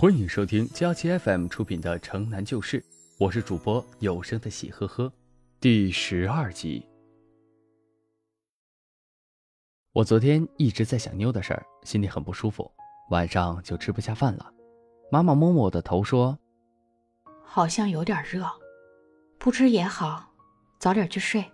[0.00, 2.80] 欢迎收听佳期 FM 出品的《城南旧事》，
[3.18, 5.12] 我是主播有声的喜呵呵，
[5.60, 6.88] 第十二集。
[9.92, 12.72] 我昨天一直在想妞的事儿，心里很不舒服，
[13.10, 14.50] 晚上就吃不下饭了。
[15.10, 16.38] 妈妈摸摸我的头说
[17.44, 18.48] ：“好像有点热，
[19.38, 20.32] 不吃也好，
[20.78, 21.44] 早点去睡。”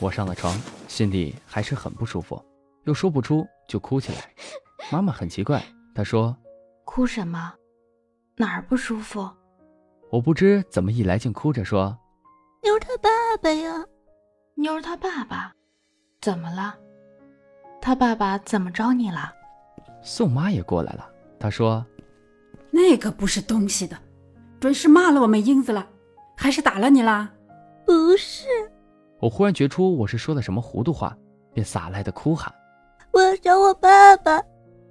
[0.00, 2.44] 我上了床，心里还是很不舒服，
[2.82, 4.34] 又说不出，就哭起来。
[4.90, 5.64] 妈妈很奇怪，
[5.94, 6.36] 她说
[6.84, 7.54] ：“哭什么？
[8.36, 9.28] 哪儿不舒服？”
[10.10, 11.96] 我不知怎么一来，竟哭着说
[12.62, 13.08] ：“妞儿他爸
[13.42, 13.84] 爸呀，
[14.54, 15.52] 妞儿他爸爸，
[16.20, 16.76] 怎么了？
[17.80, 19.32] 他爸爸怎么着你了？”
[20.02, 21.84] 宋妈也过来了，她说。
[22.70, 23.96] 那个不是东西的，
[24.60, 25.88] 准是骂了我们英子了，
[26.36, 27.32] 还是打了你啦？
[27.86, 28.46] 不是。
[29.20, 31.16] 我忽然觉出我是说了什么糊涂话，
[31.52, 32.52] 便撒赖的哭喊
[33.12, 34.42] ：“我要找我爸爸！”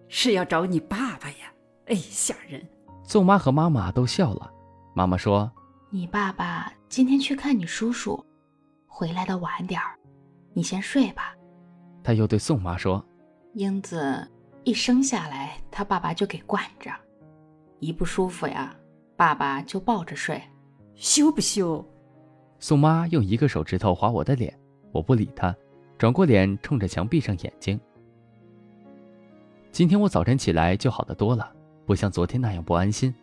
[0.09, 1.52] 是要找你爸爸呀？
[1.87, 2.65] 哎，吓人！
[3.03, 4.51] 宋妈和妈妈都笑了。
[4.93, 5.51] 妈妈说
[5.91, 8.23] ：“你爸爸今天去看你叔叔，
[8.87, 9.97] 回来的晚点儿，
[10.53, 11.35] 你先睡吧。”
[12.03, 13.03] 他又对宋妈说
[13.55, 14.25] ：“英子
[14.63, 16.91] 一生下来，他爸爸就给惯着。”
[17.79, 18.73] 一不舒服呀，
[19.17, 20.41] 爸爸就抱着睡，
[20.95, 21.85] 羞不羞？
[22.59, 24.57] 宋妈用一个手指头划我的脸，
[24.93, 25.53] 我不理她，
[25.97, 27.77] 转过脸冲着墙闭上眼睛。
[29.71, 31.51] 今天我早晨起来就好得多了，
[31.85, 33.13] 不像昨天那样不安心，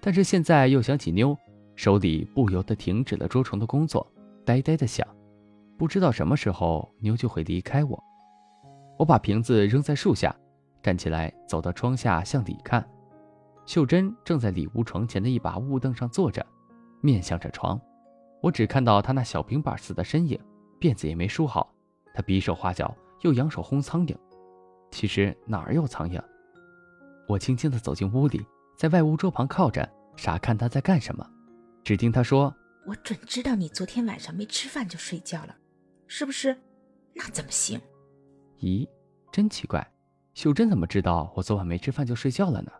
[0.00, 1.36] 但是现在又想起妞，
[1.76, 4.06] 手里不由得停止了捉虫的工作，
[4.44, 5.06] 呆呆的想，
[5.76, 8.02] 不知道什么时候妞就会离开我。
[8.98, 10.34] 我把瓶子扔在树下，
[10.82, 12.84] 站起来走到窗下向里看。
[13.64, 16.44] 秀珍正在里屋床前的一把木凳上坐着，
[17.00, 17.80] 面向着床。
[18.42, 20.36] 我只看到她那小平板似的身影，
[20.80, 21.72] 辫子也没梳好。
[22.14, 24.16] 她比手画脚，又扬手轰苍蝇。
[24.90, 26.20] 其实哪儿有苍蝇？
[27.28, 31.24] 我轻轻地走进屋里，在外屋桌旁靠着，傻看他在干什么。
[31.84, 32.54] 只听他说
[32.88, 35.54] ：“我准知道你昨天晚上没吃饭就睡觉了，
[36.06, 36.56] 是不是？
[37.14, 37.78] 那怎么行？”
[38.60, 38.88] 咦，
[39.30, 39.86] 真奇怪，
[40.32, 42.72] 秀珍怎么知道我昨晚没吃饭就睡觉了呢？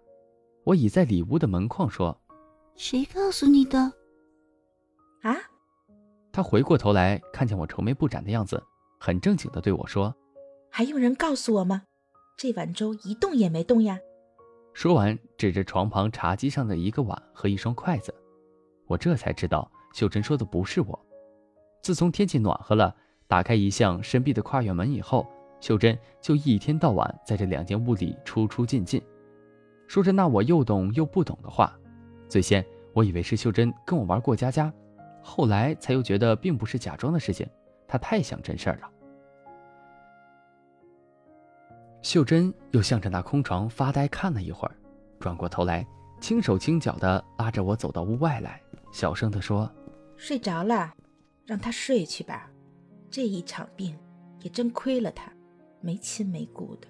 [0.65, 2.19] 我倚在里屋的门框说
[2.75, 3.93] ：“谁告诉你的？”
[5.23, 5.37] 啊！
[6.33, 8.63] 他回过头来，看见我愁眉不展的样子，
[8.99, 10.15] 很正经的对我说
[10.73, 11.83] ：“还用人告诉我吗？
[12.39, 13.99] 这碗粥一动也没动呀！”
[14.79, 18.15] 说完，指着床旁茶几上的一个碗和一双筷子。
[18.87, 21.07] 我这才知道，秀珍说的不是我。
[21.83, 22.95] 自从天气暖和了，
[23.27, 25.27] 打开一向深闭的跨院门以后，
[25.59, 29.03] 秀珍就一天到晚在这两间屋里出出进进。
[29.89, 31.77] 说着那我又懂又不懂的话，
[32.29, 34.73] 最先我以为是秀珍跟我玩过家家，
[35.21, 37.45] 后来才又觉得并不是假装的事情，
[37.89, 38.89] 她太像真事儿了。
[42.03, 44.75] 秀珍又向着那空床发呆看了一会儿，
[45.19, 45.87] 转过头来，
[46.21, 48.61] 轻手轻脚的拉着我走到屋外来，
[48.93, 49.71] 小声的说
[50.17, 50.95] ：“睡着了，
[51.45, 52.51] 让他睡去吧，
[53.11, 53.97] 这一场病
[54.41, 55.33] 也真亏了他，
[55.81, 56.87] 没亲没故的。”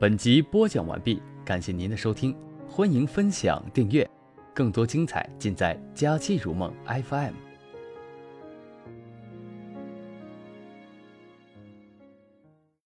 [0.00, 2.36] 本集播讲完毕，感谢您的收听，
[2.68, 4.08] 欢迎分享订阅，
[4.54, 7.47] 更多精彩尽在佳期如梦 FM。